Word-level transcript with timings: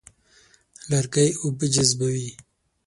لرګی 0.89 1.29
اوبه 1.41 1.65
جذبوي. 1.73 2.29